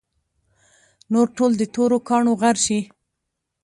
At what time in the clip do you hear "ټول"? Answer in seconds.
1.37-1.51